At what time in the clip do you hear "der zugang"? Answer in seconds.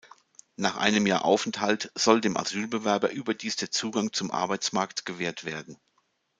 3.57-4.11